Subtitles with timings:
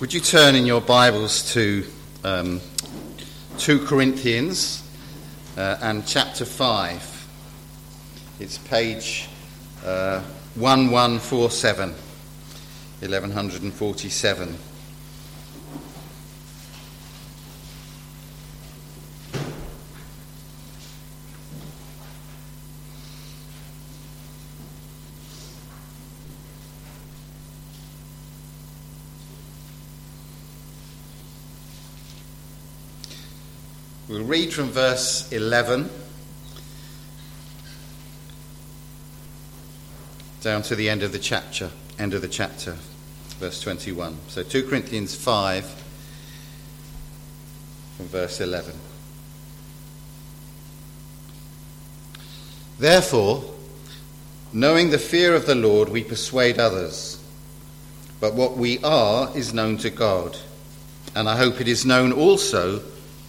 [0.00, 1.84] Would you turn in your Bibles to
[2.24, 2.62] um,
[3.58, 4.82] 2 Corinthians
[5.58, 7.28] uh, and chapter 5?
[8.40, 9.28] It's page
[9.84, 10.22] uh,
[10.54, 14.58] 1147, 1147.
[34.30, 35.90] Read from verse 11
[40.40, 42.76] down to the end of the chapter, end of the chapter,
[43.40, 44.16] verse 21.
[44.28, 45.64] So 2 Corinthians 5
[47.96, 48.72] from verse 11.
[52.78, 53.42] Therefore,
[54.52, 57.20] knowing the fear of the Lord, we persuade others.
[58.20, 60.36] But what we are is known to God,
[61.16, 62.80] and I hope it is known also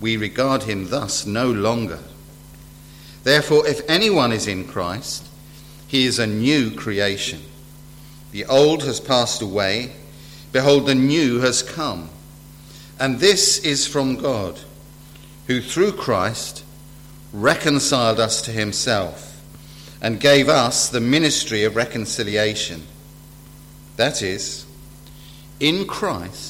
[0.00, 1.98] we regard him thus no longer.
[3.22, 5.26] Therefore, if anyone is in Christ,
[5.86, 7.42] he is a new creation.
[8.32, 9.92] The old has passed away.
[10.52, 12.08] Behold, the new has come.
[12.98, 14.60] And this is from God,
[15.46, 16.64] who through Christ
[17.32, 19.42] reconciled us to himself
[20.00, 22.86] and gave us the ministry of reconciliation.
[23.96, 24.64] That is,
[25.58, 26.49] in Christ,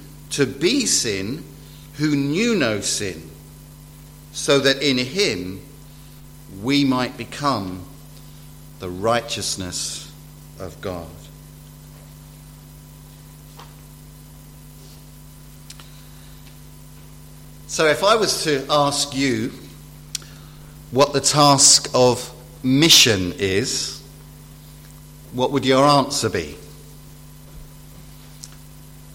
[0.31, 1.43] to be sin
[1.95, 3.29] who knew no sin,
[4.31, 5.61] so that in him
[6.61, 7.85] we might become
[8.79, 10.11] the righteousness
[10.59, 11.07] of God.
[17.67, 19.51] So, if I was to ask you
[20.91, 24.03] what the task of mission is,
[25.31, 26.57] what would your answer be?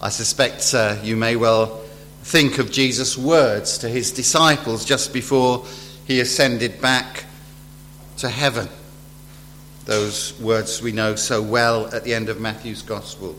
[0.01, 1.81] I suspect uh, you may well
[2.21, 5.65] think of Jesus' words to his disciples just before
[6.05, 7.25] he ascended back
[8.17, 8.69] to heaven.
[9.85, 13.35] Those words we know so well at the end of Matthew's Gospel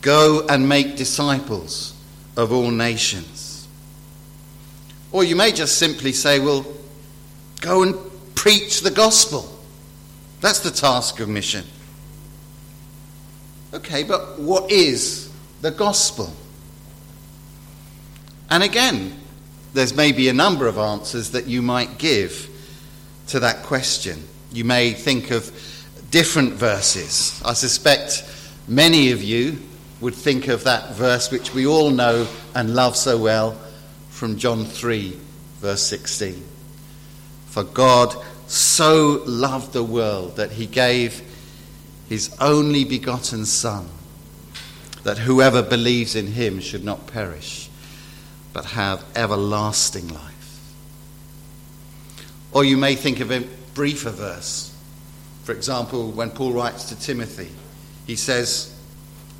[0.00, 1.94] Go and make disciples
[2.36, 3.66] of all nations.
[5.10, 6.64] Or you may just simply say, Well,
[7.60, 7.96] go and
[8.34, 9.48] preach the gospel.
[10.40, 11.64] That's the task of mission.
[13.74, 15.27] Okay, but what is
[15.60, 16.32] the gospel?
[18.50, 19.18] And again,
[19.74, 22.48] there's maybe a number of answers that you might give
[23.28, 24.24] to that question.
[24.52, 25.52] You may think of
[26.10, 27.40] different verses.
[27.44, 28.24] I suspect
[28.66, 29.58] many of you
[30.00, 33.58] would think of that verse which we all know and love so well
[34.10, 35.18] from John 3,
[35.60, 36.42] verse 16.
[37.46, 38.14] For God
[38.46, 41.22] so loved the world that he gave
[42.08, 43.86] his only begotten Son
[45.04, 47.68] that whoever believes in him should not perish,
[48.52, 50.74] but have everlasting life.
[52.52, 54.74] Or you may think of a briefer verse.
[55.44, 57.50] For example, when Paul writes to Timothy,
[58.06, 58.74] he says,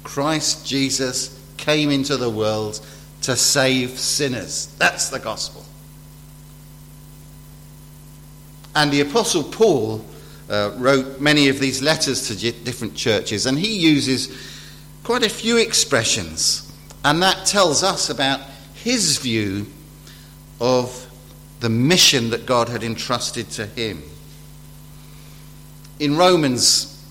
[0.05, 2.81] Christ Jesus came into the world
[3.23, 4.75] to save sinners.
[4.79, 5.65] That's the gospel.
[8.75, 10.05] And the Apostle Paul
[10.49, 14.29] uh, wrote many of these letters to different churches, and he uses
[15.09, 16.71] quite a few expressions,
[17.03, 18.41] and that tells us about
[18.75, 19.65] his view
[20.61, 21.09] of
[21.61, 24.03] the mission that God had entrusted to him.
[25.99, 27.03] In Romans,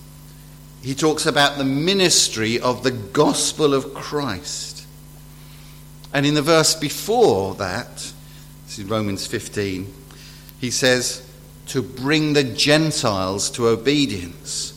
[0.84, 4.86] he talks about the ministry of the gospel of Christ.
[6.14, 7.96] And in the verse before that,
[8.68, 9.92] this is Romans 15,
[10.62, 11.28] he says,
[11.70, 14.77] to bring the Gentiles to obedience.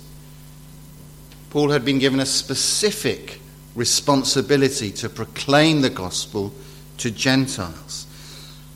[1.51, 3.41] Paul had been given a specific
[3.75, 6.53] responsibility to proclaim the gospel
[6.99, 8.07] to Gentiles.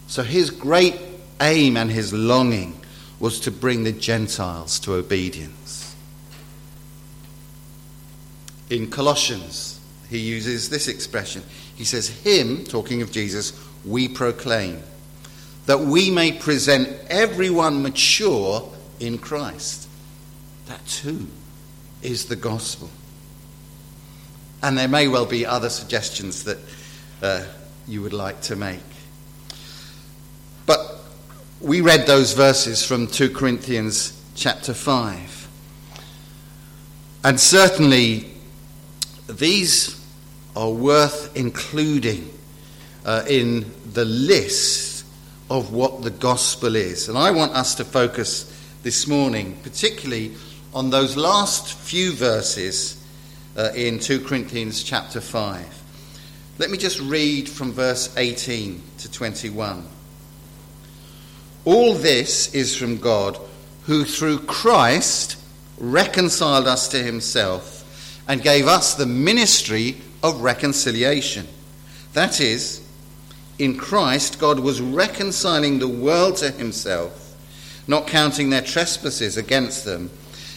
[0.09, 0.97] So his great
[1.41, 2.81] aim and his longing
[3.21, 5.94] was to bring the Gentiles to obedience.
[8.71, 9.81] In Colossians,
[10.11, 11.43] he uses this expression.
[11.76, 13.53] He says, Him, talking of Jesus,
[13.85, 14.82] we proclaim,
[15.67, 18.69] that we may present everyone mature
[19.00, 19.88] in Christ.
[20.67, 21.29] That too
[22.05, 22.91] is the gospel.
[24.62, 26.59] And there may well be other suggestions that
[27.23, 27.45] uh,
[27.87, 28.81] you would like to make.
[30.67, 30.81] But
[31.61, 35.49] we read those verses from 2 Corinthians chapter 5.
[37.25, 38.31] And certainly,
[39.29, 40.00] these
[40.55, 42.31] are worth including
[43.05, 45.05] uh, in the list
[45.50, 47.09] of what the gospel is.
[47.09, 48.50] And I want us to focus
[48.83, 50.35] this morning, particularly
[50.75, 53.00] on those last few verses
[53.56, 55.82] uh, in 2 Corinthians chapter 5.
[56.59, 59.87] Let me just read from verse 18 to 21.
[61.65, 63.38] All this is from God,
[63.85, 65.37] who through Christ
[65.79, 71.47] reconciled us to himself and gave us the ministry of reconciliation.
[72.15, 72.85] That is,
[73.61, 77.37] in Christ, God was reconciling the world to himself,
[77.87, 80.11] not counting their trespasses against them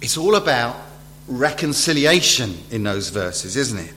[0.00, 0.76] It's all about
[1.28, 3.94] reconciliation in those verses, isn't it?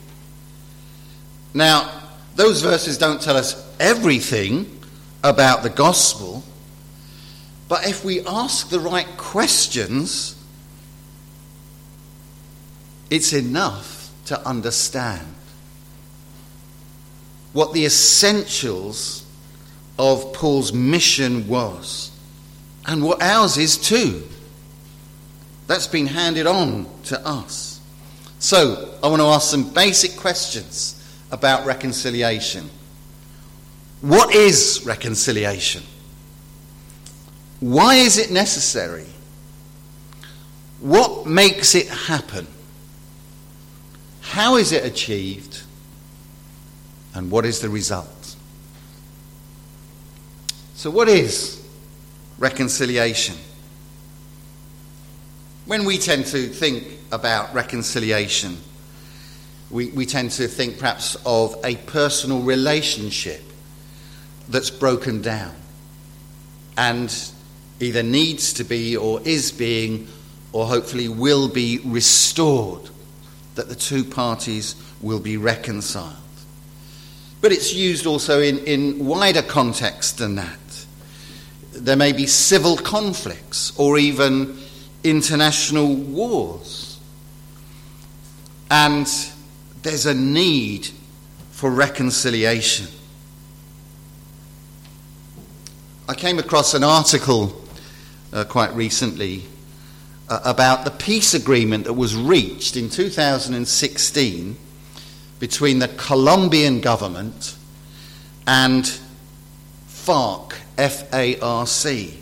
[1.54, 2.02] Now,
[2.36, 4.80] those verses don't tell us everything
[5.24, 6.44] about the gospel,
[7.70, 10.36] but if we ask the right questions,
[13.10, 15.36] it's enough to understand
[17.54, 19.26] what the essentials
[20.00, 22.12] of Paul's mission was
[22.86, 24.24] and what ours is too.
[25.74, 27.82] That's been handed on to us.
[28.38, 32.70] So, I want to ask some basic questions about reconciliation.
[34.02, 35.82] What is reconciliation?
[37.60, 39.08] Why is it necessary?
[40.80, 42.46] What makes it happen?
[44.22, 45.64] How is it achieved?
[47.16, 48.36] And what is the result?
[50.76, 51.68] So, what is
[52.38, 53.38] reconciliation?
[55.66, 56.84] When we tend to think
[57.14, 58.58] about reconciliation,
[59.70, 63.42] we, we tend to think perhaps of a personal relationship
[64.50, 65.56] that's broken down
[66.78, 67.16] and
[67.80, 70.10] either needs to be or is being
[70.52, 72.90] or hopefully will be restored,
[73.56, 76.14] that the two parties will be reconciled.
[77.40, 80.60] But it's used also in, in wider context than that.
[81.72, 84.58] There may be civil conflicts or even
[85.04, 87.00] international wars.
[88.72, 89.08] And
[89.82, 90.90] there's a need
[91.52, 92.88] for reconciliation.
[96.08, 97.62] I came across an article
[98.34, 99.46] uh, quite recently
[100.30, 104.58] uh, about the peace agreement that was reached in 2016
[105.40, 107.56] between the Colombian government
[108.48, 108.86] and
[109.88, 112.18] FARC, F A R C,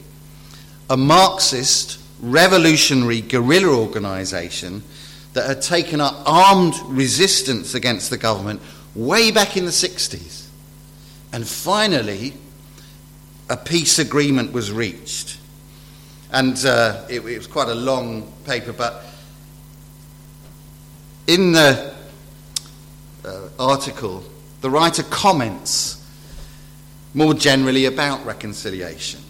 [0.90, 4.84] a Marxist revolutionary guerrilla organization
[5.34, 8.62] that had taken up armed resistance against the government
[8.96, 10.48] way back in the 60s.
[11.34, 12.34] And finally,
[13.50, 15.38] a peace agreement was reached.
[16.32, 19.04] And uh, it, it was quite a long paper, but
[21.28, 21.94] in the
[23.24, 24.24] uh, article,
[24.62, 25.98] the writer comments
[27.14, 29.22] more generally about reconciliation.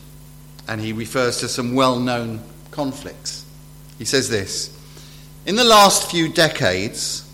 [0.67, 2.41] And he refers to some well known
[2.71, 3.45] conflicts.
[3.97, 4.75] He says this
[5.45, 7.29] In the last few decades,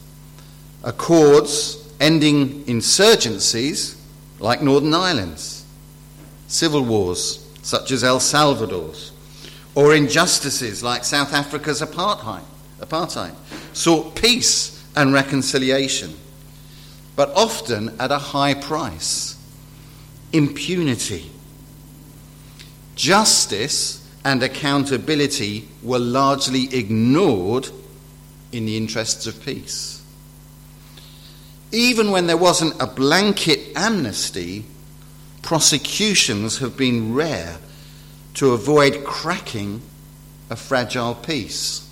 [0.83, 3.97] accords ending insurgencies
[4.39, 5.65] like Northern Ireland's,
[6.47, 9.11] civil wars such as El Salvador's,
[9.75, 12.43] or injustices like South Africa's apartheid,
[12.79, 13.35] apartheid
[13.73, 16.15] sought peace and reconciliation,
[17.15, 19.35] but often at a high price
[20.33, 21.29] impunity.
[22.95, 27.69] Justice and accountability were largely ignored
[28.51, 30.03] in the interests of peace.
[31.71, 34.65] Even when there wasn't a blanket amnesty,
[35.41, 37.57] prosecutions have been rare
[38.35, 39.81] to avoid cracking
[40.49, 41.89] a fragile peace.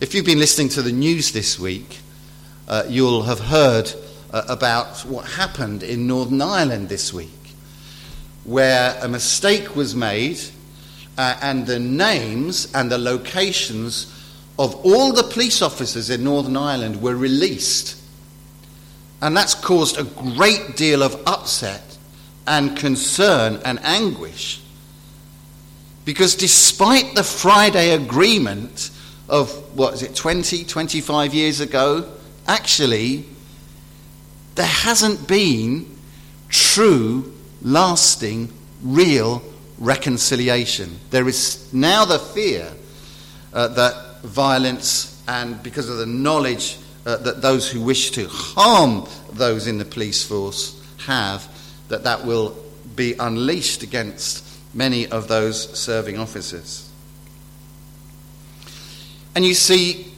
[0.00, 2.00] If you've been listening to the news this week,
[2.66, 3.92] uh, you'll have heard
[4.32, 7.28] uh, about what happened in Northern Ireland this week,
[8.44, 10.40] where a mistake was made
[11.22, 14.12] uh, and the names and the locations
[14.58, 17.96] of all the police officers in Northern Ireland were released.
[19.20, 21.96] And that's caused a great deal of upset
[22.44, 24.60] and concern and anguish.
[26.04, 28.90] Because despite the Friday agreement
[29.28, 32.12] of, what is it, 20, 25 years ago,
[32.48, 33.26] actually,
[34.56, 35.86] there hasn't been
[36.48, 38.52] true, lasting,
[38.82, 39.40] real
[39.82, 40.98] reconciliation.
[41.10, 42.72] There is now the fear
[43.52, 49.06] uh, that violence, and because of the knowledge uh, that those who wish to harm
[49.32, 51.46] those in the police force have,
[51.88, 52.56] that that will
[52.94, 56.88] be unleashed against many of those serving officers.
[59.34, 60.12] And you see,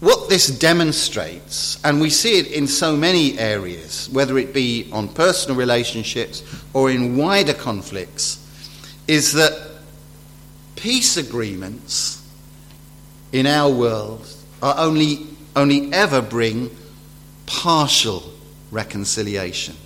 [0.00, 5.08] what this demonstrates, and we see it in so many areas, whether it be on
[5.08, 6.42] personal relationships
[6.74, 8.45] or in wider conflicts,
[9.06, 9.70] is that
[10.74, 12.22] peace agreements
[13.32, 14.26] in our world
[14.62, 16.70] are only, only ever bring
[17.46, 18.32] partial
[18.70, 19.76] reconciliation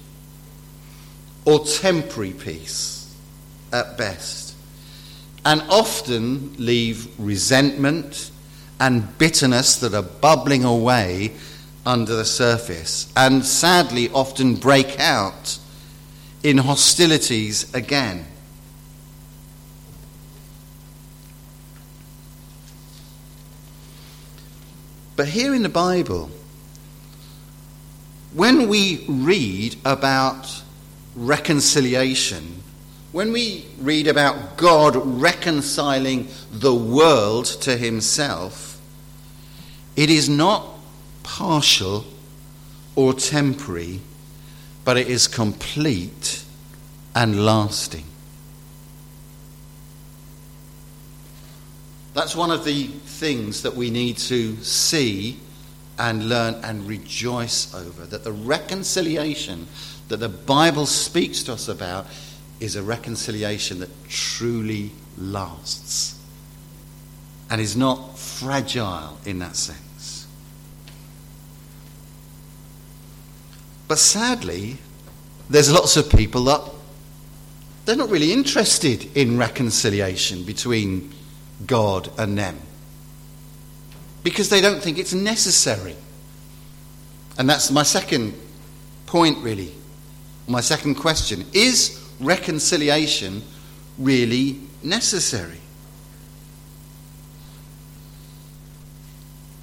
[1.45, 3.15] or temporary peace
[3.73, 4.55] at best,
[5.45, 8.31] and often leave resentment
[8.79, 11.33] and bitterness that are bubbling away
[11.87, 15.59] under the surface, and sadly often break out
[16.43, 18.27] in hostilities again.
[25.21, 26.31] But here in the Bible,
[28.33, 30.63] when we read about
[31.15, 32.63] reconciliation,
[33.13, 38.81] when we read about God reconciling the world to himself,
[39.95, 40.67] it is not
[41.23, 42.07] partial
[42.97, 44.01] or temporary,
[44.87, 46.47] but it is complete
[47.15, 48.07] and lasting.
[52.21, 55.39] That's one of the things that we need to see
[55.99, 58.05] and learn and rejoice over.
[58.05, 59.67] That the reconciliation
[60.09, 62.07] that the Bible speaks to us about
[62.61, 66.23] is a reconciliation that truly lasts
[67.49, 70.27] and is not fragile in that sense.
[73.89, 74.77] But sadly,
[75.49, 76.61] there's lots of people that
[77.87, 81.15] they're not really interested in reconciliation between
[81.67, 82.59] God and them
[84.23, 85.97] because they don't think it's necessary.
[87.39, 88.35] And that's my second
[89.07, 89.73] point, really.
[90.47, 93.43] My second question is reconciliation
[93.99, 95.61] really necessary?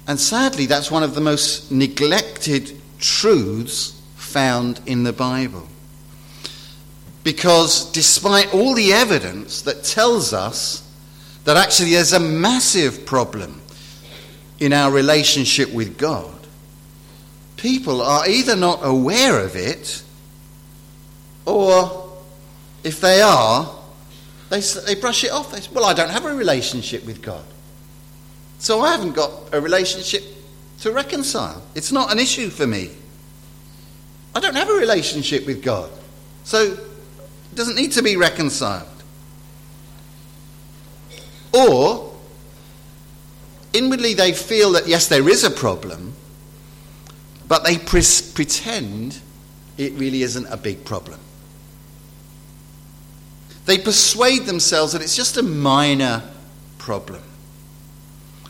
[0.06, 5.68] And sadly, that's one of the most neglected truths found in the Bible.
[7.22, 10.87] Because despite all the evidence that tells us
[11.48, 13.62] that actually there's a massive problem
[14.58, 16.46] in our relationship with God,
[17.56, 20.02] people are either not aware of it
[21.46, 22.18] or
[22.84, 23.74] if they are,
[24.50, 25.50] they, they brush it off.
[25.50, 27.46] They say, well, I don't have a relationship with God.
[28.58, 30.24] So I haven't got a relationship
[30.80, 31.62] to reconcile.
[31.74, 32.90] It's not an issue for me.
[34.34, 35.90] I don't have a relationship with God.
[36.44, 38.97] So it doesn't need to be reconciled.
[41.52, 42.14] Or
[43.72, 46.14] inwardly they feel that yes, there is a problem,
[47.46, 48.02] but they pre-
[48.34, 49.20] pretend
[49.76, 51.20] it really isn't a big problem.
[53.66, 56.22] They persuade themselves that it's just a minor
[56.78, 57.22] problem,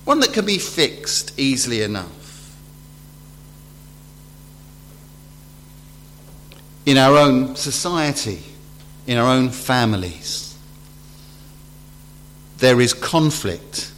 [0.05, 2.19] one that can be fixed easily enough.
[6.89, 8.43] in our own society,
[9.07, 10.48] in our own families.
[12.59, 13.93] There is conflict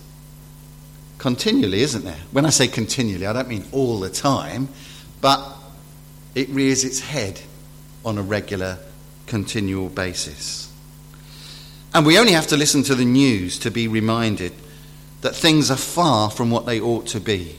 [1.18, 2.20] continually, isn't there?
[2.30, 4.68] When I say continually, I don't mean all the time,
[5.20, 5.56] but
[6.34, 7.40] it rears its head
[8.04, 8.78] on a regular,
[9.26, 10.72] continual basis.
[11.92, 14.52] And we only have to listen to the news to be reminded
[15.22, 17.56] that things are far from what they ought to be.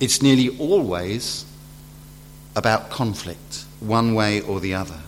[0.00, 1.44] It's nearly always
[2.56, 5.00] about conflict, one way or the other.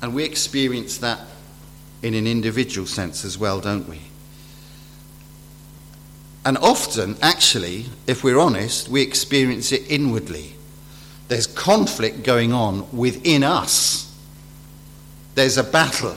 [0.00, 1.20] And we experience that
[2.02, 4.00] in an individual sense as well, don't we?
[6.44, 10.54] And often, actually, if we're honest, we experience it inwardly.
[11.28, 14.10] There's conflict going on within us.
[15.34, 16.16] There's a battle,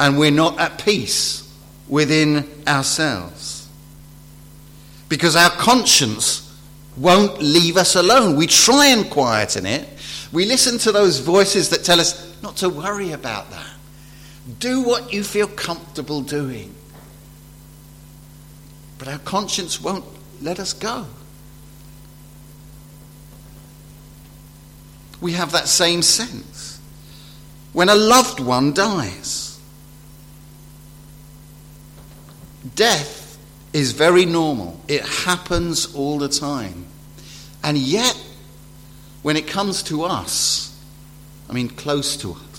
[0.00, 1.48] and we're not at peace
[1.88, 3.68] within ourselves.
[5.08, 6.52] Because our conscience
[6.96, 8.36] won't leave us alone.
[8.36, 9.88] We try and quieten it.
[10.32, 13.71] We listen to those voices that tell us not to worry about that.
[14.58, 16.74] Do what you feel comfortable doing.
[18.98, 20.04] But our conscience won't
[20.40, 21.06] let us go.
[25.20, 26.80] We have that same sense
[27.72, 29.58] when a loved one dies.
[32.74, 33.38] Death
[33.72, 36.86] is very normal, it happens all the time.
[37.64, 38.16] And yet,
[39.22, 40.76] when it comes to us,
[41.48, 42.51] I mean, close to us,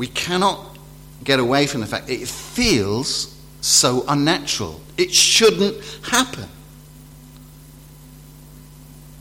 [0.00, 0.78] we cannot
[1.24, 4.80] get away from the fact it feels so unnatural.
[4.96, 6.48] It shouldn't happen.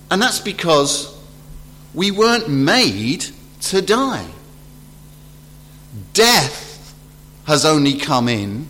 [0.10, 1.22] And that's because
[1.94, 3.26] we weren't made
[3.64, 4.26] to die.
[6.14, 6.96] Death
[7.44, 8.70] has only come in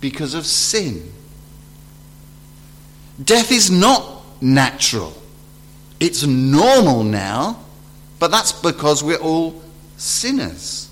[0.00, 1.12] because of sin.
[3.24, 5.12] Death is not natural.
[5.98, 7.64] It's normal now,
[8.20, 9.60] but that's because we're all
[9.96, 10.88] sinners.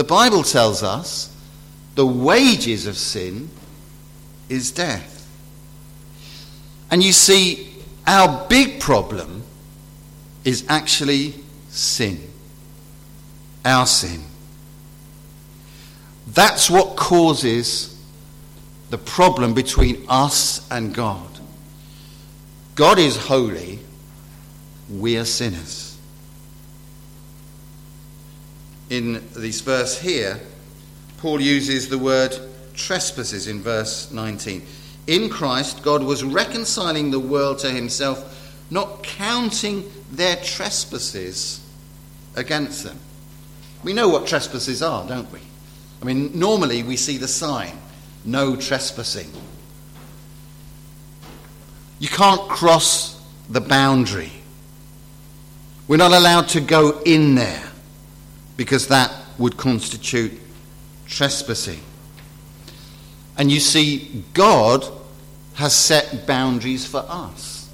[0.00, 1.30] The Bible tells us
[1.94, 3.50] the wages of sin
[4.48, 5.28] is death.
[6.90, 7.70] And you see,
[8.06, 9.42] our big problem
[10.42, 11.34] is actually
[11.68, 12.18] sin.
[13.62, 14.22] Our sin.
[16.28, 18.02] That's what causes
[18.88, 21.28] the problem between us and God.
[22.74, 23.80] God is holy,
[24.88, 25.89] we are sinners.
[28.90, 30.40] In this verse here,
[31.18, 32.36] Paul uses the word
[32.74, 34.66] trespasses in verse 19.
[35.06, 41.64] In Christ, God was reconciling the world to himself, not counting their trespasses
[42.34, 42.98] against them.
[43.84, 45.40] We know what trespasses are, don't we?
[46.02, 47.78] I mean, normally we see the sign
[48.24, 49.30] no trespassing.
[51.98, 54.32] You can't cross the boundary.
[55.88, 57.69] We're not allowed to go in there
[58.60, 60.38] because that would constitute
[61.06, 61.80] trespassing.
[63.38, 64.84] And you see, God
[65.54, 67.70] has set boundaries for us.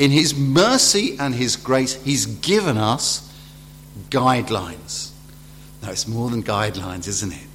[0.00, 3.32] In His mercy and His grace, He's given us
[4.10, 5.12] guidelines.
[5.80, 7.46] No, it's more than guidelines, isn't it?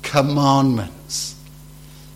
[0.00, 1.38] Commandments.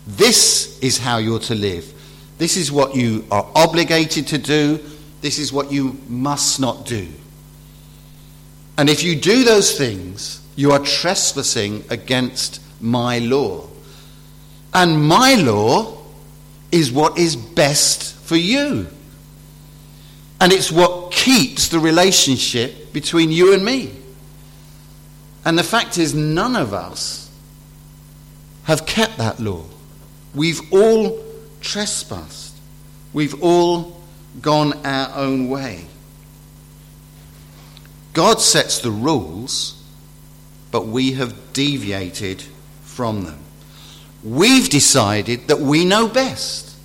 [0.07, 1.93] This is how you're to live.
[2.39, 4.79] This is what you are obligated to do.
[5.21, 7.07] This is what you must not do.
[8.77, 13.67] And if you do those things, you are trespassing against my law.
[14.73, 15.97] And my law
[16.71, 18.87] is what is best for you.
[20.41, 23.91] And it's what keeps the relationship between you and me.
[25.45, 27.31] And the fact is, none of us
[28.63, 29.65] have kept that law.
[30.33, 31.23] We've all
[31.61, 32.55] trespassed.
[33.13, 34.01] We've all
[34.41, 35.85] gone our own way.
[38.13, 39.83] God sets the rules
[40.73, 42.41] but we have deviated
[42.81, 43.37] from them.
[44.23, 46.75] We've decided that we know best.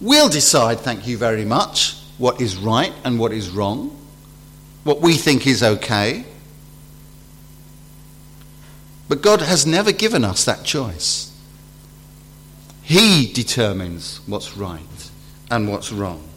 [0.00, 3.96] We'll decide, thank you very much, what is right and what is wrong,
[4.82, 6.24] what we think is okay.
[9.08, 11.32] But God has never given us that choice.
[12.82, 15.10] He determines what's right
[15.52, 16.27] and what's wrong.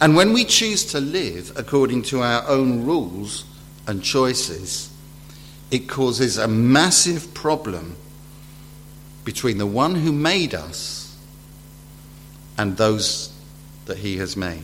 [0.00, 3.44] And when we choose to live according to our own rules
[3.86, 4.90] and choices,
[5.70, 7.96] it causes a massive problem
[9.24, 11.16] between the one who made us
[12.58, 13.32] and those
[13.86, 14.62] that he has made.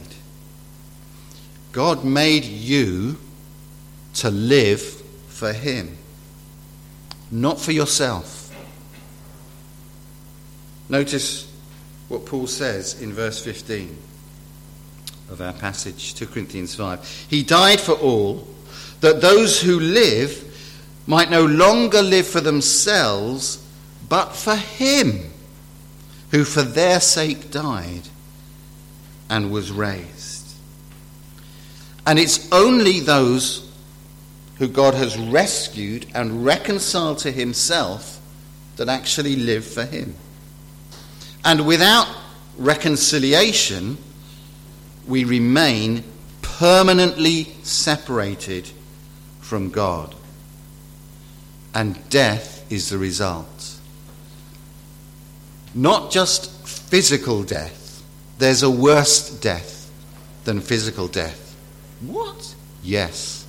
[1.73, 3.16] God made you
[4.14, 5.97] to live for him,
[7.31, 8.55] not for yourself.
[10.90, 11.51] Notice
[12.09, 13.97] what Paul says in verse 15
[15.33, 17.27] of our passage, 2 Corinthians 5.
[17.29, 18.47] He died for all,
[19.01, 20.49] that those who live
[21.07, 23.66] might no longer live for themselves,
[24.09, 25.33] but for Him
[26.33, 28.09] who for their sake died
[29.29, 30.55] and was raised.
[32.07, 33.71] And it's only those
[34.57, 38.21] who God has rescued and reconciled to himself
[38.77, 40.14] that actually live for him.
[41.45, 42.09] And without
[42.57, 43.99] reconciliation,
[45.07, 46.05] we remain
[46.41, 48.69] permanently separated
[49.41, 50.15] from God.
[51.75, 53.79] And death is the result.
[55.75, 58.03] Not just physical death,
[58.38, 59.91] there's a worse death
[60.45, 61.57] than physical death.
[62.01, 62.55] What?
[62.83, 63.47] Yes.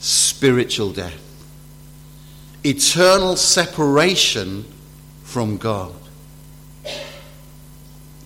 [0.00, 1.24] Spiritual death.
[2.64, 4.64] Eternal separation
[5.22, 5.94] from God.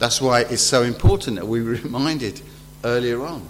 [0.03, 2.41] That's why it's so important that we were reminded
[2.83, 3.47] earlier on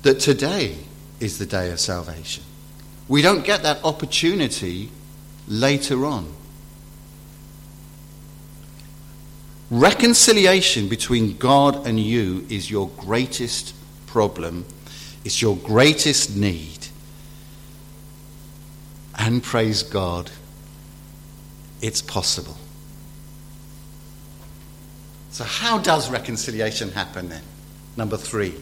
[0.00, 0.78] that today
[1.20, 2.42] is the day of salvation.
[3.06, 4.88] We don't get that opportunity
[5.46, 6.32] later on.
[9.70, 13.74] Reconciliation between God and you is your greatest
[14.06, 14.64] problem,
[15.26, 16.86] it's your greatest need.
[19.18, 20.30] And praise God,
[21.82, 22.56] it's possible.
[25.36, 27.42] So, how does reconciliation happen then?
[27.94, 28.54] Number three.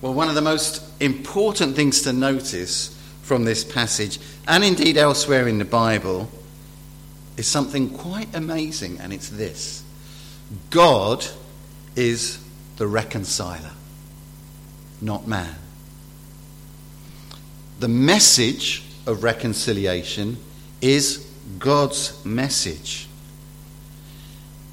[0.00, 5.48] Well, one of the most important things to notice from this passage, and indeed elsewhere
[5.48, 6.30] in the Bible,
[7.36, 9.82] is something quite amazing, and it's this
[10.70, 11.26] God
[11.96, 12.38] is
[12.76, 13.72] the reconciler,
[15.00, 15.56] not man.
[17.80, 20.36] The message of reconciliation
[20.80, 23.07] is God's message.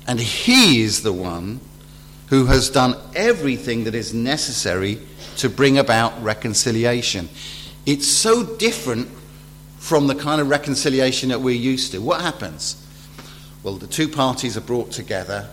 [0.08, 1.60] And He is the one
[2.28, 5.00] who has done everything that is necessary
[5.38, 7.30] to bring about reconciliation.
[7.86, 9.10] It's so different
[9.78, 12.00] from the kind of reconciliation that we're used to.
[12.00, 12.82] What happens?
[13.62, 15.50] Well, the two parties are brought together,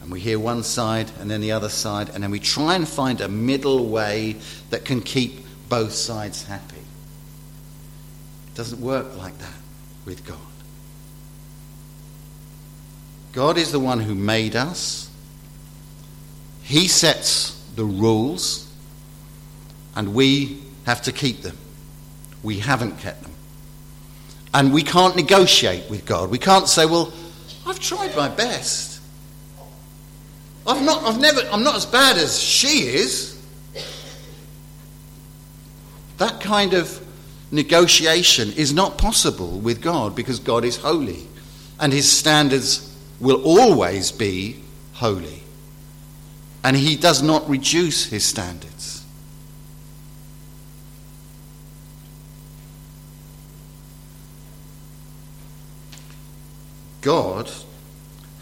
[0.00, 2.88] and we hear one side and then the other side, and then we try and
[2.88, 4.36] find a middle way
[4.70, 6.76] that can keep both sides happy.
[6.76, 9.54] It doesn't work like that
[10.04, 10.38] with God.
[13.32, 15.10] God is the one who made us.
[16.62, 18.70] He sets the rules,
[19.96, 21.56] and we have to keep them.
[22.42, 23.32] We haven't kept them.
[24.54, 26.30] And we can't negotiate with God.
[26.30, 27.12] We can't say, well,
[27.66, 29.00] I've tried my best.
[30.66, 33.42] I've not, I've never, I'm not as bad as she is.
[36.18, 37.04] That kind of
[37.50, 41.26] negotiation is not possible with God because God is holy
[41.80, 42.91] and his standards
[43.22, 44.56] will always be
[44.94, 45.42] holy.
[46.64, 49.04] And he does not reduce his standards.
[57.00, 57.50] God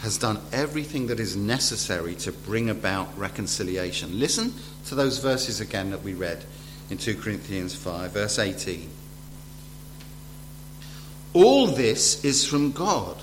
[0.00, 4.18] has done everything that is necessary to bring about reconciliation.
[4.18, 4.54] Listen
[4.86, 6.44] to those verses again that we read
[6.88, 8.88] in 2 Corinthians 5, verse 18.
[11.34, 13.22] All this is from God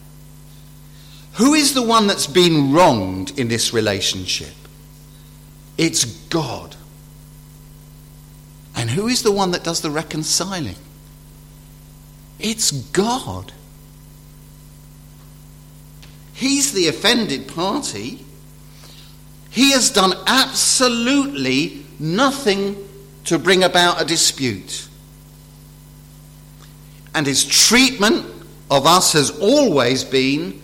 [1.33, 4.53] Who is the one that's been wronged in this relationship?
[5.77, 6.75] It's God.
[8.75, 10.75] And who is the one that does the reconciling?
[12.39, 13.53] It's God.
[16.33, 18.25] He's the offended party.
[19.51, 22.75] He has done absolutely nothing
[23.25, 24.87] to bring about a dispute.
[27.13, 28.25] And his treatment
[28.71, 30.61] of us has always been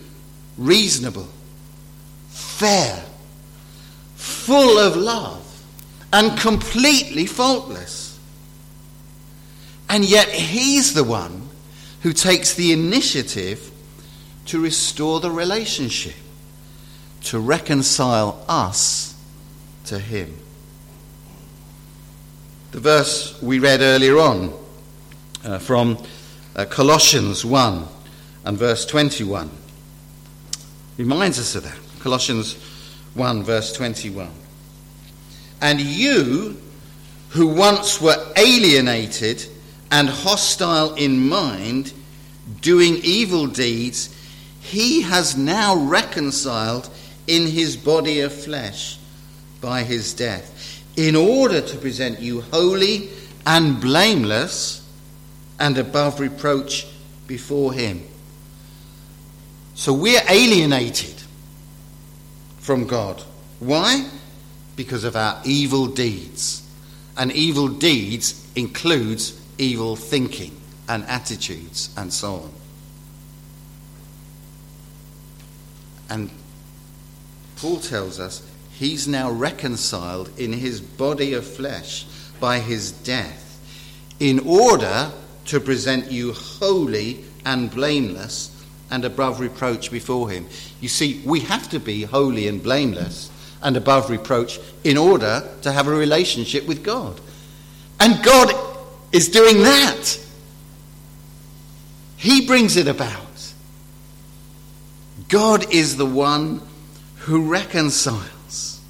[0.57, 1.27] reasonable,
[2.29, 3.03] fair,
[4.15, 5.43] full of love,
[6.11, 8.19] and completely faultless.
[9.89, 11.49] And yet, he's the one
[12.01, 13.71] who takes the initiative
[14.45, 16.15] to restore the relationship,
[17.23, 19.15] to reconcile us
[19.85, 20.37] to him.
[22.71, 24.53] The verse we read earlier on
[25.43, 25.97] uh, from
[26.55, 27.87] uh, Colossians 1
[28.45, 29.49] and verse 21
[30.97, 31.77] reminds us of that.
[31.99, 32.55] Colossians
[33.13, 34.29] 1, verse 21.
[35.61, 36.61] And you,
[37.29, 39.45] who once were alienated
[39.91, 41.93] and hostile in mind,
[42.61, 44.13] doing evil deeds,
[44.61, 46.89] he has now reconciled
[47.27, 48.97] in his body of flesh
[49.61, 53.09] by his death, in order to present you holy
[53.45, 54.87] and blameless
[55.59, 56.87] and above reproach
[57.27, 58.03] before him.
[59.77, 61.13] So we're alienated
[62.57, 63.21] from God.
[63.59, 64.09] Why?
[64.75, 66.67] Because of our evil deeds.
[67.15, 70.59] And evil deeds includes evil thinking
[70.89, 72.53] and attitudes and so on.
[76.09, 76.31] And
[77.57, 82.07] Paul tells us he's now reconciled in his body of flesh
[82.39, 83.61] by his death
[84.19, 85.11] in order
[85.45, 88.56] to present you holy and blameless
[88.89, 90.47] and above reproach before him.
[90.79, 95.71] You see, we have to be holy and blameless and above reproach in order to
[95.71, 97.19] have a relationship with God.
[97.99, 98.53] And God
[99.11, 100.19] is doing that.
[102.17, 103.23] He brings it about.
[105.29, 106.61] God is the one
[107.17, 108.81] who reconciles.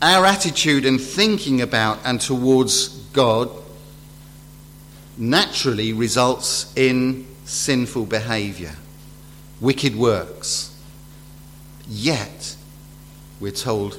[0.00, 3.50] Our attitude and thinking about and towards God
[5.18, 8.76] naturally results in sinful behavior,
[9.60, 10.74] wicked works.
[11.88, 12.56] Yet,
[13.40, 13.98] we're told,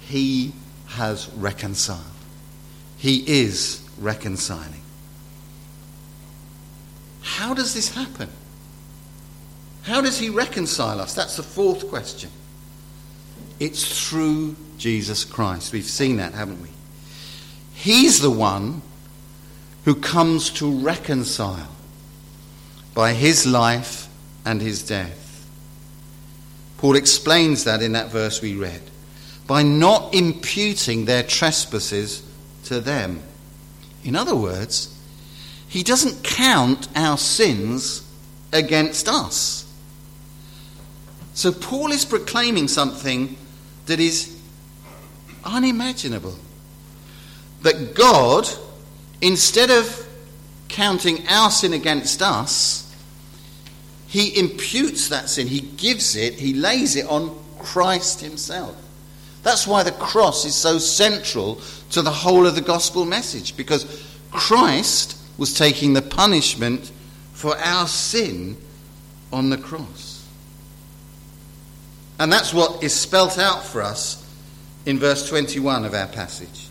[0.00, 0.52] He
[0.88, 2.00] has reconciled.
[2.96, 4.82] He is reconciling.
[7.22, 8.28] How does this happen?
[9.82, 11.14] How does He reconcile us?
[11.14, 12.30] That's the fourth question.
[13.58, 15.72] It's through Jesus Christ.
[15.72, 16.68] We've seen that, haven't we?
[17.74, 18.82] He's the one
[19.84, 21.68] who comes to reconcile
[22.94, 24.08] by his life
[24.44, 25.48] and his death.
[26.78, 28.80] Paul explains that in that verse we read
[29.46, 32.22] by not imputing their trespasses
[32.64, 33.22] to them.
[34.04, 34.96] In other words,
[35.68, 38.08] he doesn't count our sins
[38.52, 39.66] against us.
[41.34, 43.36] So Paul is proclaiming something
[43.86, 44.38] that is
[45.44, 46.36] unimaginable.
[47.62, 48.48] That God
[49.20, 50.06] instead of
[50.68, 52.86] counting our sin against us,
[54.06, 58.76] he imputes that sin, he gives it, he lays it on Christ himself.
[59.42, 64.04] That's why the cross is so central to the whole of the gospel message, because
[64.30, 66.90] Christ was taking the punishment
[67.32, 68.56] for our sin
[69.32, 70.26] on the cross.
[72.18, 74.26] And that's what is spelt out for us
[74.84, 76.68] in verse 21 of our passage.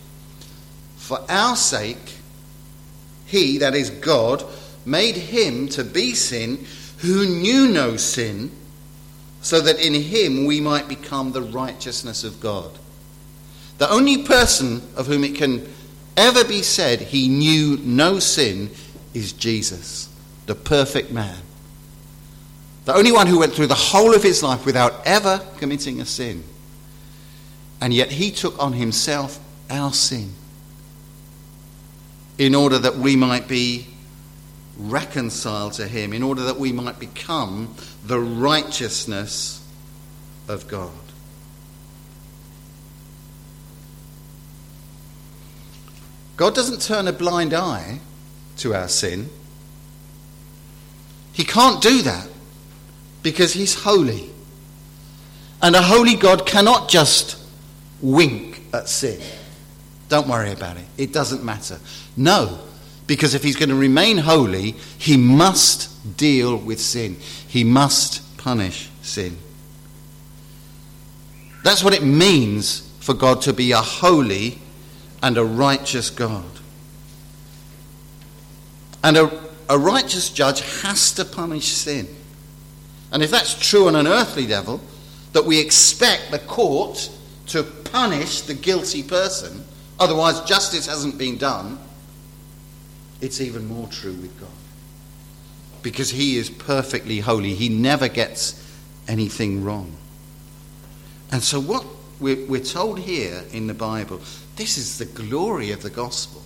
[0.96, 2.09] For our sake,
[3.30, 4.44] he, that is God,
[4.84, 6.66] made him to be sin
[6.98, 8.50] who knew no sin,
[9.40, 12.70] so that in him we might become the righteousness of God.
[13.78, 15.66] The only person of whom it can
[16.16, 18.70] ever be said he knew no sin
[19.14, 20.10] is Jesus,
[20.46, 21.38] the perfect man.
[22.84, 26.04] The only one who went through the whole of his life without ever committing a
[26.04, 26.44] sin.
[27.80, 29.38] And yet he took on himself
[29.70, 30.34] our sin
[32.40, 33.86] in order that we might be
[34.78, 39.62] reconciled to Him, in order that we might become the righteousness
[40.48, 40.90] of God.
[46.38, 48.00] God doesn't turn a blind eye
[48.56, 49.28] to our sin.
[51.34, 52.26] He can't do that
[53.22, 54.30] because He's holy.
[55.60, 57.36] And a holy God cannot just
[58.00, 59.20] wink at sin.
[60.10, 60.84] Don't worry about it.
[60.98, 61.78] It doesn't matter.
[62.16, 62.58] No,
[63.06, 67.16] because if he's going to remain holy, he must deal with sin.
[67.48, 69.38] He must punish sin.
[71.62, 74.58] That's what it means for God to be a holy
[75.22, 76.44] and a righteous God.
[79.04, 82.08] And a, a righteous judge has to punish sin.
[83.12, 84.80] And if that's true on an earthly level,
[85.34, 87.10] that we expect the court
[87.46, 89.64] to punish the guilty person,
[90.00, 91.78] Otherwise, justice hasn't been done.
[93.20, 94.48] It's even more true with God.
[95.82, 98.56] Because He is perfectly holy, He never gets
[99.06, 99.94] anything wrong.
[101.30, 101.84] And so, what
[102.18, 104.20] we're, we're told here in the Bible,
[104.56, 106.42] this is the glory of the gospel.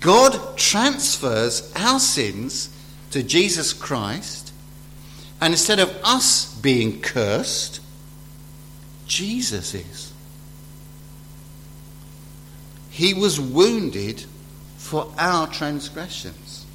[0.00, 2.68] God transfers our sins
[3.12, 4.52] to Jesus Christ,
[5.40, 7.80] and instead of us being cursed,
[9.06, 10.11] Jesus is.
[12.92, 14.26] He was wounded
[14.76, 16.66] for our transgressions.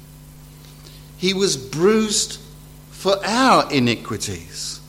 [1.16, 2.40] He was bruised
[2.90, 4.80] for our iniquities.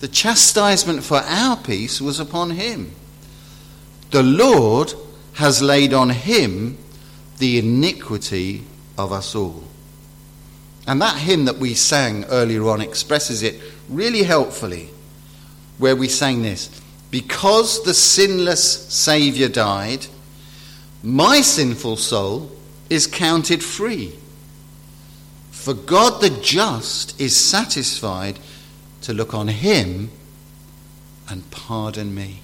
[0.00, 2.92] The chastisement for our peace was upon him.
[4.12, 4.94] The Lord
[5.34, 6.78] has laid on him
[7.36, 8.64] the iniquity
[8.96, 9.64] of us all.
[10.86, 13.60] And that hymn that we sang earlier on expresses it
[13.90, 14.88] really helpfully,
[15.76, 16.80] where we sang this
[17.16, 20.04] Because the sinless Saviour died,
[21.02, 22.52] my sinful soul
[22.90, 24.12] is counted free.
[25.50, 28.38] For God the just is satisfied
[29.00, 30.10] to look on him
[31.30, 32.40] and pardon me.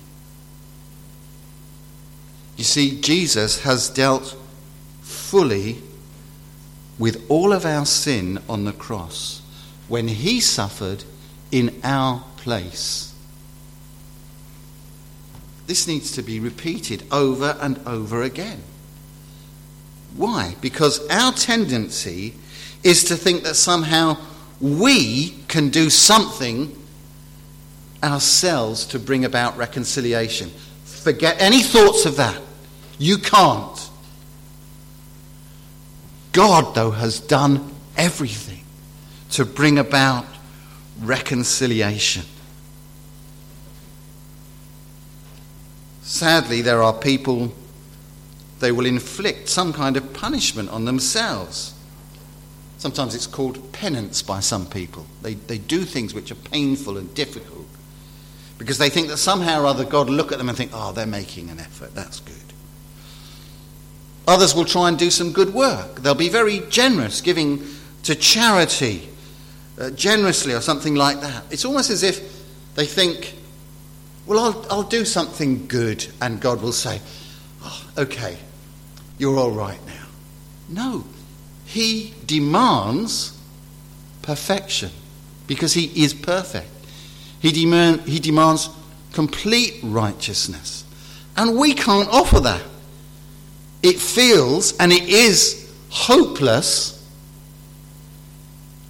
[2.57, 4.35] You see, Jesus has dealt
[5.03, 5.83] fully
[6.99, 9.43] with all of our sin on the cross
[9.89, 11.05] when he suffered
[11.51, 13.12] in our place.
[15.67, 18.63] This needs to be repeated over and over again.
[20.17, 20.57] Why?
[20.61, 22.35] Because our tendency
[22.83, 24.19] is to think that somehow
[24.61, 26.77] we can do something
[28.03, 30.51] ourselves to bring about reconciliation.
[30.85, 32.41] Forget any thoughts of that.
[32.99, 33.91] You can't.
[36.33, 38.65] God, though, has done everything
[39.31, 40.27] to bring about
[41.01, 42.25] reconciliation.
[46.23, 47.53] Sadly, there are people,
[48.61, 51.75] they will inflict some kind of punishment on themselves
[52.83, 55.07] Sometimes it's called penance by some people.
[55.23, 57.69] They, they do things which are painful and difficult
[58.59, 60.91] because they think that somehow or other God will look at them and think, oh,
[60.91, 61.95] they're making an effort.
[61.95, 62.35] That's good.
[64.27, 66.01] Others will try and do some good work.
[66.01, 67.65] They'll be very generous, giving
[68.03, 69.09] to charity
[69.81, 71.45] uh, generously or something like that.
[71.53, 72.19] It's almost as if
[72.75, 73.37] they think,
[74.27, 77.01] well, I'll, I'll do something good, and God will say,
[77.63, 78.39] oh, okay,
[79.19, 80.07] you're all right now.
[80.69, 81.05] No,
[81.65, 83.39] he demands
[84.23, 84.91] perfection
[85.47, 86.69] because he is perfect.
[87.41, 88.71] He, demand, he demands
[89.13, 90.85] complete righteousness.
[91.37, 92.63] And we can't offer that.
[93.83, 97.05] It feels and it is hopeless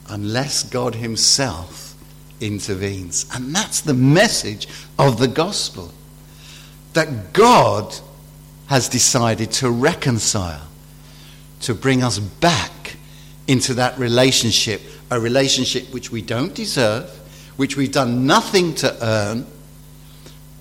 [0.09, 1.82] unless God Himself
[2.42, 3.26] intervenes.
[3.35, 5.92] And that's the message of the gospel
[6.92, 7.94] that God
[8.66, 10.68] has decided to reconcile
[11.61, 12.96] to bring us back
[13.46, 17.09] into that relationship, a relationship which we don't deserve,
[17.57, 19.46] which we've done nothing to earn,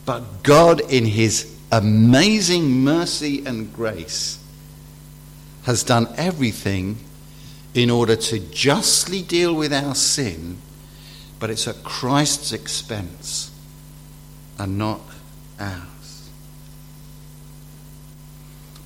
[0.05, 4.39] but God, in His amazing mercy and grace,
[5.63, 6.97] has done everything
[7.73, 10.57] in order to justly deal with our sin,
[11.41, 13.49] but it's at Christ's expense
[14.59, 15.01] and not
[15.59, 16.29] ours.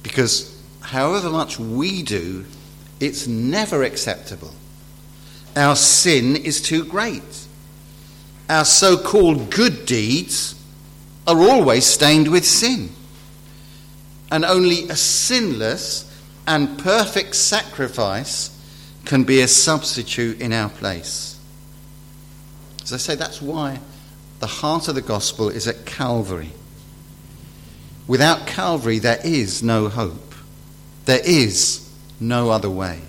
[0.02, 2.46] Because however much we do,
[3.02, 4.54] it's never acceptable.
[5.58, 7.46] Our sin is too great.
[8.50, 10.56] Our so called good deeds
[11.28, 12.90] are always stained with sin.
[14.32, 16.10] And only a sinless
[16.48, 18.50] and perfect sacrifice
[19.04, 21.35] can be a substitute in our place.
[22.86, 23.80] As I say, that's why
[24.40, 26.52] the heart of the gospel is at Calvary.
[28.06, 30.36] Without Calvary, there is no hope.
[31.06, 33.02] There is no other way.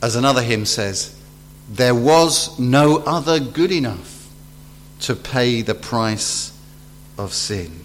[0.00, 1.20] As another hymn says,
[1.68, 4.28] there was no other good enough
[5.00, 6.56] to pay the price
[7.18, 7.84] of sin.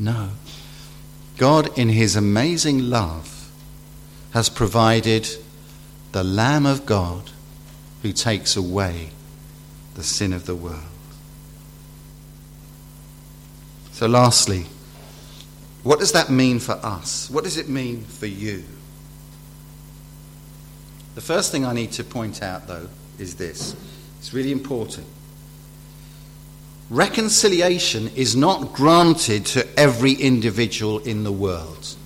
[0.00, 0.30] No.
[1.36, 3.50] God, in His amazing love,
[4.32, 5.28] has provided
[6.10, 7.30] the Lamb of God
[8.02, 9.10] who takes away
[9.94, 10.80] the sin of the world.
[13.92, 14.66] So, lastly,
[15.82, 17.30] what does that mean for us?
[17.30, 18.64] What does it mean for you?
[21.14, 22.88] The first thing I need to point out, though,
[23.18, 23.76] is this
[24.18, 25.06] it's really important.
[26.90, 31.96] Reconciliation is not granted to every individual in the world.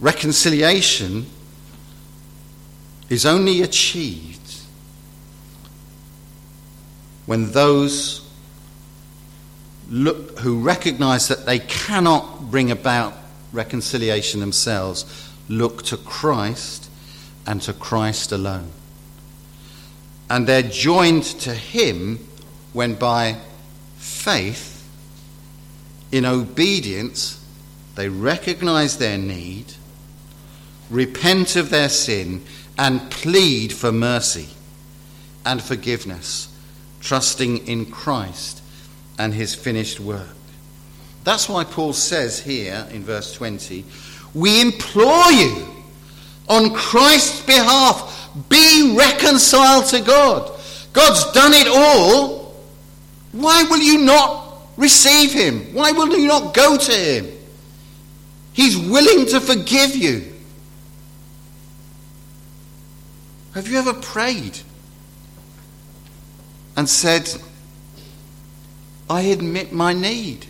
[0.00, 1.26] Reconciliation
[3.12, 4.54] is only achieved
[7.26, 8.26] when those
[9.90, 13.12] look, who recognize that they cannot bring about
[13.52, 16.88] reconciliation themselves look to Christ
[17.46, 18.70] and to Christ alone.
[20.30, 22.18] And they're joined to Him
[22.72, 23.36] when by
[23.98, 24.88] faith,
[26.10, 27.44] in obedience,
[27.94, 29.74] they recognize their need,
[30.88, 32.42] repent of their sin,
[32.78, 34.48] and plead for mercy
[35.44, 36.48] and forgiveness,
[37.00, 38.62] trusting in Christ
[39.18, 40.28] and his finished work.
[41.24, 43.84] That's why Paul says here in verse 20,
[44.34, 45.68] We implore you
[46.48, 50.58] on Christ's behalf, be reconciled to God.
[50.92, 52.54] God's done it all.
[53.32, 55.74] Why will you not receive him?
[55.74, 57.28] Why will you not go to him?
[58.52, 60.31] He's willing to forgive you.
[63.54, 64.60] Have you ever prayed
[66.76, 67.30] and said,
[69.10, 70.46] I admit my need?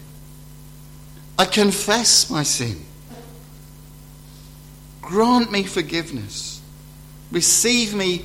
[1.36, 2.84] I confess my sin.
[5.00, 6.60] Grant me forgiveness.
[7.32, 8.24] Receive me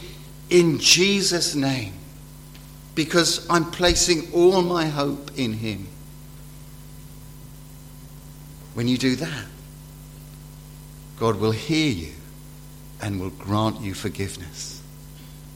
[0.50, 1.94] in Jesus' name
[2.94, 5.88] because I'm placing all my hope in Him.
[8.76, 9.46] When you do that,
[11.18, 12.17] God will hear you
[13.02, 14.82] and will grant you forgiveness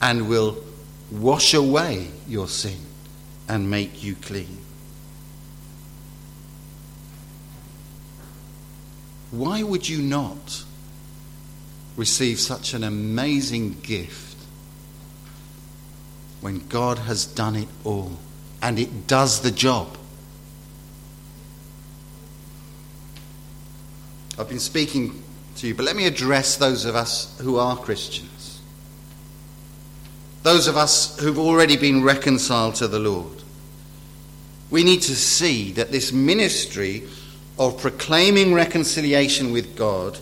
[0.00, 0.62] and will
[1.10, 2.78] wash away your sin
[3.48, 4.58] and make you clean.
[9.30, 10.64] Why would you not
[11.96, 14.36] receive such an amazing gift
[16.40, 18.18] when God has done it all
[18.60, 19.96] and it does the job?
[24.38, 25.21] I've been speaking
[25.56, 28.60] to you, but let me address those of us who are Christians.
[30.42, 33.42] Those of us who've already been reconciled to the Lord.
[34.70, 37.04] We need to see that this ministry
[37.58, 40.18] of proclaiming reconciliation with God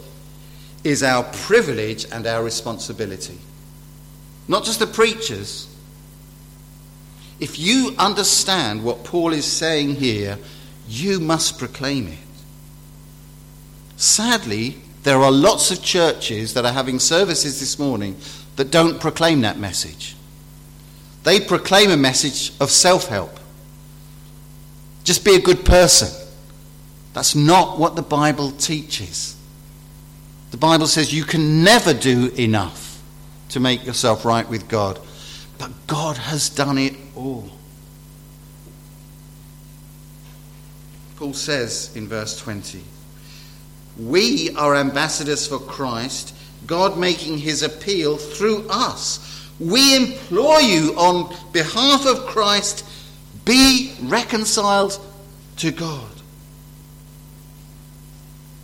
[0.82, 3.38] is our privilege and our responsibility.
[4.48, 5.68] Not just the preachers.
[7.38, 10.38] If you understand what Paul is saying here,
[10.88, 12.18] you must proclaim it.
[13.96, 18.16] Sadly, there are lots of churches that are having services this morning
[18.56, 20.16] that don't proclaim that message.
[21.22, 23.38] They proclaim a message of self help.
[25.04, 26.08] Just be a good person.
[27.12, 29.36] That's not what the Bible teaches.
[30.50, 33.02] The Bible says you can never do enough
[33.50, 35.00] to make yourself right with God,
[35.58, 37.50] but God has done it all.
[41.16, 42.82] Paul says in verse 20,
[44.00, 46.34] We are ambassadors for Christ,
[46.66, 49.48] God making his appeal through us.
[49.58, 52.84] We implore you on behalf of Christ,
[53.44, 54.98] be reconciled
[55.58, 56.08] to God.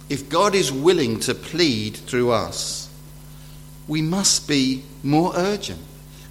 [0.09, 2.89] If God is willing to plead through us,
[3.87, 5.83] we must be more urgent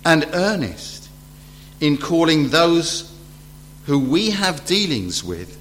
[0.04, 1.10] and earnest
[1.80, 3.14] in calling those
[3.86, 5.60] who we have dealings with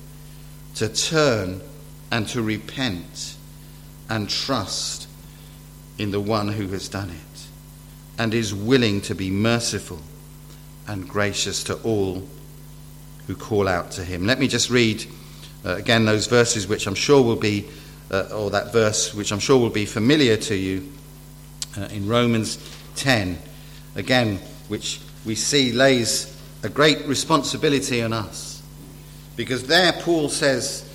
[0.77, 1.61] to turn
[2.11, 3.34] and to repent
[4.09, 5.09] and trust
[5.99, 7.47] in the one who has done it
[8.19, 10.01] and is willing to be merciful
[10.87, 12.27] and gracious to all
[13.27, 14.27] who call out to him.
[14.27, 15.05] Let me just read
[15.65, 17.67] uh, again those verses which I'm sure will be
[18.11, 20.93] uh, or that verse, which I'm sure will be familiar to you
[21.77, 22.59] uh, in Romans
[22.97, 23.39] 10,
[23.97, 24.39] again,
[24.69, 26.31] which we see lays
[26.63, 28.63] a great responsibility on us.
[29.37, 30.89] Because there Paul says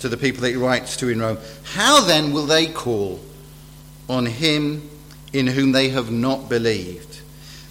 [0.00, 1.38] to the people that he writes to in Rome,
[1.74, 3.20] How then will they call
[4.08, 4.88] on him
[5.32, 7.20] in whom they have not believed?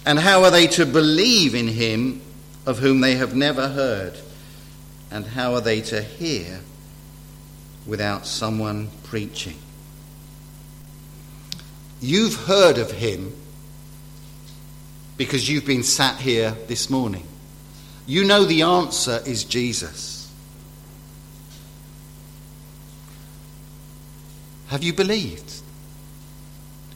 [0.06, 2.22] And how are they to believe in him
[2.66, 4.18] of whom they have never heard?
[5.10, 6.60] And how are they to hear
[7.86, 9.56] without someone preaching.
[12.00, 13.34] You've heard of him
[15.16, 17.26] because you've been sat here this morning.
[18.06, 20.19] You know the answer is Jesus.
[24.70, 25.62] Have you believed?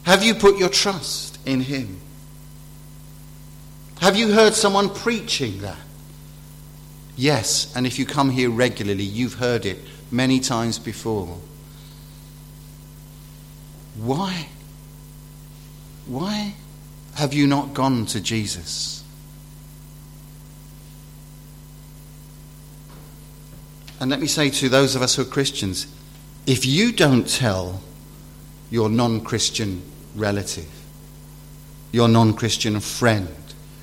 [0.05, 1.99] Have you put your trust in him?
[4.01, 5.79] Have you heard someone preaching that?
[7.17, 9.79] Yes, and if you come here regularly, you've heard it
[10.13, 11.37] many times before.
[13.97, 14.47] Why?
[16.07, 16.55] Why
[17.15, 19.03] have you not gone to Jesus?
[23.99, 25.89] And let me say to those of us who are Christians
[26.47, 27.81] if you don't tell
[28.71, 29.83] your non Christian
[30.15, 30.69] relative,
[31.93, 33.35] your non Christian friend,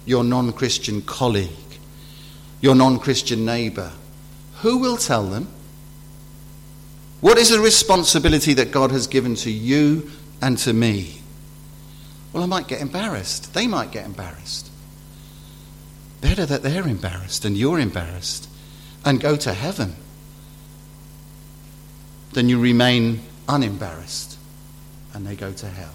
[0.05, 1.49] your non Christian colleague,
[2.59, 3.91] your non Christian neighbour,
[4.61, 5.47] who will tell them?
[7.19, 10.09] What is the responsibility that God has given to you
[10.41, 11.21] and to me?
[12.33, 13.53] Well, I might get embarrassed.
[13.53, 14.69] They might get embarrassed.
[16.19, 18.47] Better that they're embarrassed and you're embarrassed
[19.03, 19.95] and go to heaven
[22.33, 24.37] than you remain unembarrassed
[25.13, 25.93] and they go to hell.